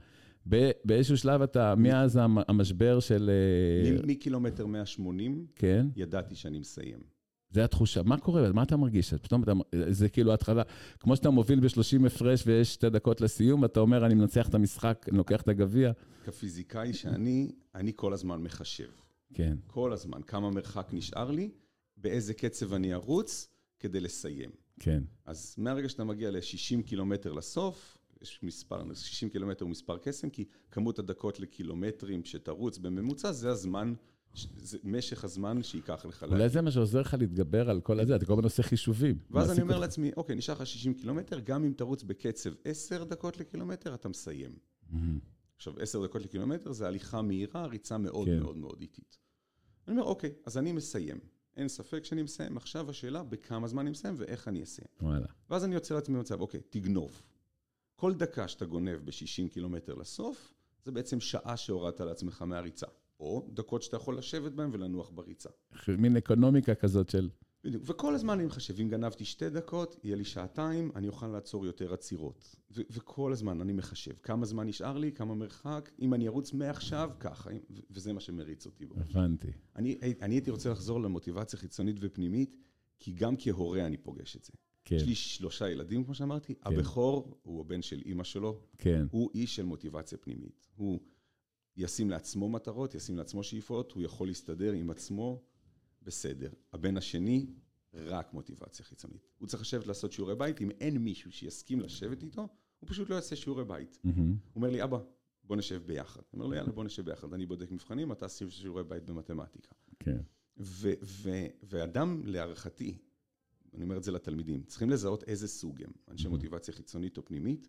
[0.85, 3.29] באיזשהו שלב אתה, מאז המ- המשבר של...
[3.29, 6.99] אה, מקילומטר 180, כן, ידעתי שאני מסיים.
[7.53, 8.03] זה התחושה.
[8.03, 8.51] מה קורה?
[8.53, 9.13] מה אתה מרגיש?
[9.13, 9.51] פתאום אתה,
[9.89, 10.63] זה כאילו התחלה,
[10.99, 15.05] כמו שאתה מוביל ב-30 הפרש ויש שתי דקות לסיום, אתה אומר, אני מנצח את המשחק,
[15.09, 15.91] אני לוקח את הגביע.
[16.25, 18.89] כפיזיקאי שאני, אני כל הזמן מחשב.
[19.33, 20.21] כן, כל הזמן.
[20.21, 21.49] כמה מרחק נשאר לי,
[21.97, 23.47] באיזה קצב אני ארוץ
[23.79, 24.49] כדי לסיים.
[24.79, 30.29] כן, אז מהרגע שאתה מגיע ל-60 קילומטר לסוף, יש מספר, 60 קילומטר הוא מספר קסם,
[30.29, 33.93] כי כמות הדקות לקילומטרים שתרוץ בממוצע, זה הזמן,
[34.35, 38.25] זה משך הזמן שייקח לך אולי זה מה שעוזר לך להתגבר על כל הזה, אתה
[38.25, 39.17] כל הזמן עושה חישובים.
[39.31, 39.79] ואז אני אומר.
[39.79, 44.55] לעצמי, אוקיי, נשאר לך 60 קילומטר, גם אם תרוץ בקצב 10 דקות לקילומטר, אתה מסיים.
[44.89, 45.19] מהמם.
[45.55, 48.39] עכשיו, 10 דקות לקילומטר זה הליכה מהירה, ריצה מאוד כן.
[48.39, 49.17] מאוד מאוד איטית.
[49.87, 51.19] אני אומר, אוקיי, אז אני מסיים.
[51.57, 52.57] אין ספק שאני מסיים.
[52.57, 54.87] עכשיו השאלה, בכמה זמן אני מסיים ואיך אני אסיים.
[55.01, 55.25] וואלה.
[55.49, 57.21] ואז אני יוצר לעצמי מצב, אוקיי, תגנוב.
[57.95, 62.87] כל דקה שאתה גונב ב-60 קילומטר לסוף, זה בעצם שעה שהורדת לעצמך מהריצה.
[63.23, 65.49] או דקות שאתה יכול לשבת בהן ולנוח בריצה.
[65.97, 67.29] מין אקונומיקה כזאת של...
[67.63, 67.83] בדיוק.
[67.85, 71.93] וכל הזמן אני מחשב, אם גנבתי שתי דקות, יהיה לי שעתיים, אני אוכל לעצור יותר
[71.93, 72.55] עצירות.
[72.71, 77.11] ו- וכל הזמן אני מחשב, כמה זמן נשאר לי, כמה מרחק, אם אני ארוץ מעכשיו,
[77.19, 78.95] ככה, ו- וזה מה שמריץ אותי בו.
[78.97, 79.51] הבנתי.
[79.75, 82.55] אני, אני הייתי רוצה לחזור למוטיבציה חיצונית ופנימית,
[82.99, 84.53] כי גם כהורה אני פוגש את זה.
[84.85, 89.29] כן, יש לי שלושה ילדים, כמו שאמרתי, הבכור הוא הבן של אימא שלו, כן, הוא
[89.33, 90.67] איש של מוטיבציה פנימית.
[90.75, 90.99] הוא
[91.77, 95.43] ישים לעצמו מטרות, ישים לעצמו שאיפות, הוא יכול להסתדר עם עצמו,
[96.01, 96.49] בסדר.
[96.73, 97.47] הבן השני,
[97.93, 99.27] רק מוטיבציה חיצונית.
[99.37, 102.47] הוא צריך לשבת לעשות שיעורי בית, אם אין מישהו שיסכים לשבת איתו,
[102.79, 103.99] הוא פשוט לא יעשה שיעורי בית.
[104.03, 104.29] מהמם.
[104.29, 104.97] הוא אומר לי, אבא,
[105.43, 106.21] בוא נשב ביחד.
[106.33, 107.33] אני אומר לו, יאללה, בוא נשב ביחד.
[107.33, 109.71] אני בודק מבחנים, אתה עושה שיעורי בית במתמטיקה.
[109.99, 110.17] כן,
[110.57, 112.97] ו- ו- ואדם, להערכתי,
[113.73, 117.67] אני אומר את זה לתלמידים, צריכים לזהות איזה סוג הם, אנשי מוטיבציה חיצונית או פנימית.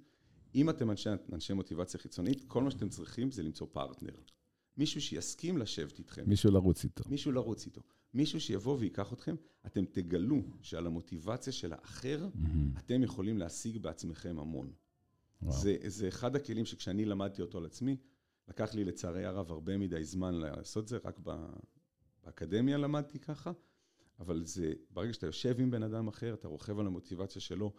[0.54, 4.14] אם אתם אנשי, אנשי מוטיבציה חיצונית, כל מה שאתם צריכים זה למצוא פרטנר.
[4.76, 7.04] מישהו שיסכים לשבת איתכם, מישהו לרוץ איתו.
[7.08, 7.80] מישהו לרוץ איתו,
[8.14, 9.34] מישהו שיבוא ויקח אתכם,
[9.66, 12.72] אתם תגלו שעל המוטיבציה של האחר, מהמם.
[12.78, 14.72] אתם יכולים להשיג בעצמכם המון.
[15.42, 15.60] וואו.
[15.60, 17.96] זה, זה אחד הכלים שכשאני למדתי אותו על עצמי,
[18.48, 21.20] לקח לי לצערי הרב הרבה מדי זמן לעשות זה, רק
[22.24, 23.52] באקדמיה למדתי ככה,
[24.20, 27.72] אבל זה, ברגע שאתה יושב עם בן אדם אחר, אתה רוכב על המוטיבציה שלו,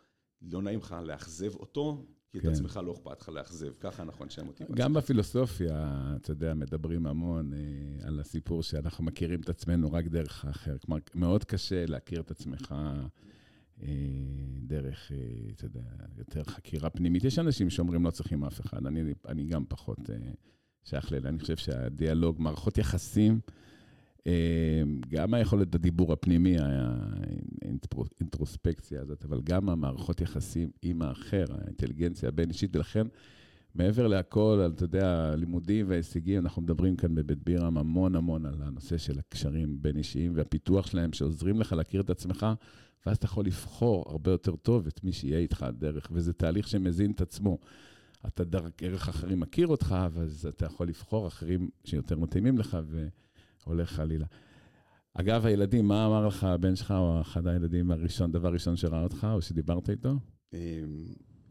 [0.51, 2.47] לא נעים לך לאכזב אותו, כי כן.
[2.47, 4.75] את עצמך לא אכפת לך לאכזב, ככה נכון שהמוטיבציה.
[4.75, 7.59] גם בפילוסופיה, אתה יודע, מדברים המון אה,
[8.07, 10.77] על הסיפור שאנחנו מכירים את עצמנו רק דרך האחר.
[10.77, 12.75] כלומר, מאוד קשה להכיר את עצמך
[13.83, 13.87] אה,
[14.61, 15.17] דרך, אה,
[15.55, 15.81] אתה יודע,
[16.17, 17.23] יותר חקירה פנימית.
[17.23, 20.15] יש אנשים שאומרים לא צריכים אף אחד, אני, אני גם פחות אה,
[20.83, 21.29] שייך לאלה.
[21.29, 23.39] אני חושב שהדיאלוג, מערכות יחסים,
[25.09, 26.55] גם היכולת הדיבור הפנימי,
[27.61, 33.07] האינטרוספקציה הזאת, אבל גם המערכות יחסים עם האחר, האינטליגנציה הבין-אישית, ולכן
[33.75, 38.61] מעבר להכל, על, אתה יודע, הלימודים וההישגים, אנחנו מדברים כאן בבית בירם המון המון על
[38.61, 42.45] הנושא של הקשרים בין-אישיים והפיתוח שלהם, שעוזרים לך להכיר את עצמך,
[43.05, 47.11] ואז אתה יכול לבחור הרבה יותר טוב את מי שיהיה איתך דרך, וזה תהליך שמזין
[47.11, 47.57] את עצמו.
[48.27, 52.77] אתה דרך אחרים מכיר אותך, אז אתה יכול לבחור אחרים שיותר מתאימים לך,
[53.67, 54.25] והולך חלילה.
[55.13, 59.27] אגב, הילדים, מה אמר לך הבן שלך, או אחד הילדים הראשון, דבר ראשון שראה אותך,
[59.33, 60.13] או שדיברת איתו?
[60.53, 60.59] אמ,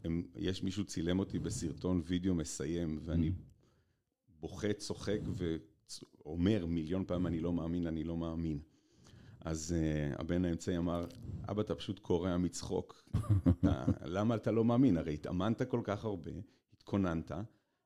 [0.03, 3.31] הם, יש מישהו צילם אותי בסרטון וידאו מסיים, ואני
[4.39, 5.19] בוכה, צוחק
[6.25, 8.59] ואומר מיליון פעם, אני לא מאמין, אני לא מאמין.
[9.45, 11.05] אז uh, הבן האמצעי אמר,
[11.49, 13.03] אבא, אתה פשוט קורע מצחוק.
[13.49, 14.97] אתה, למה אתה לא מאמין?
[14.97, 16.31] הרי התאמנת כל כך הרבה,
[16.73, 17.31] התכוננת,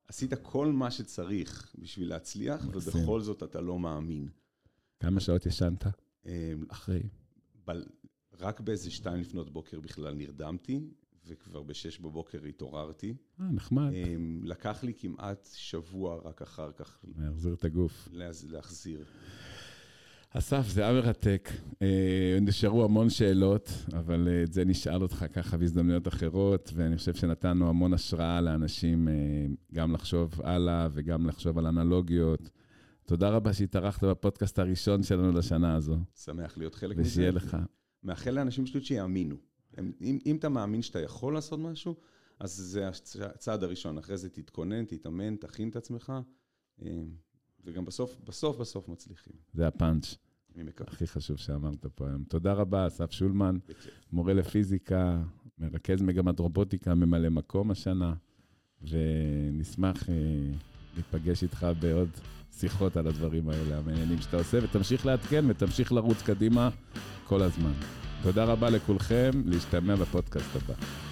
[0.09, 3.01] עשית כל מה שצריך בשביל להצליח, מקסים.
[3.01, 4.29] ובכל זאת אתה לא מאמין.
[4.99, 5.85] כמה שעות ישנת
[6.25, 6.31] אמ,
[6.69, 7.01] אחרי?
[7.65, 7.85] בל,
[8.39, 10.79] רק באיזה שתיים לפנות בוקר בכלל נרדמתי,
[11.25, 13.13] וכבר בשש בבוקר התעוררתי.
[13.41, 13.91] אה, נחמד.
[13.93, 18.07] אמ, לקח לי כמעט שבוע רק אחר כך להחזיר את הגוף.
[18.11, 19.05] להז- להחזיר.
[20.33, 21.49] אסף, זה היה מרתק.
[21.81, 27.13] אה, נשארו המון שאלות, אבל אה, את זה נשאל אותך ככה בהזדמנויות אחרות, ואני חושב
[27.15, 29.13] שנתנו המון השראה לאנשים אה,
[29.73, 32.49] גם לחשוב הלאה וגם לחשוב על אנלוגיות.
[33.05, 37.09] תודה רבה שהתארחת בפודקאסט הראשון שלנו לשנה הזו, שמח להיות חלק מזה.
[37.09, 37.57] ושיהיה לך.
[38.03, 39.35] מאחל לאנשים פשוט שיאמינו.
[39.77, 41.95] הם, אם, אם אתה מאמין שאתה יכול לעשות משהו,
[42.39, 43.97] אז זה הצ- הצעד הראשון.
[43.97, 46.13] אחרי זה תתכונן, תתאמן, תכין את עצמך,
[47.65, 49.33] וגם בסוף, בסוף בסוף מצליחים.
[49.53, 50.15] זה הפאנץ'.
[50.55, 50.89] אני מקווה.
[50.91, 52.23] הכי חשוב שאמרת פה היום.
[52.23, 53.57] תודה רבה, אסף שולמן,
[54.11, 55.21] מורה לפיזיקה,
[55.57, 58.13] מרכז מגמת רובוטיקה, ממלא מקום השנה,
[58.81, 60.15] ונשמח אה,
[60.95, 62.09] להיפגש איתך בעוד
[62.51, 66.69] שיחות על הדברים האלה, המעניינים שאתה עושה, ותמשיך לעדכן ותמשיך לרוץ קדימה
[67.27, 67.73] כל הזמן.
[68.23, 71.08] תודה רבה לכולכם, להשתמע בפודקאסט הבא.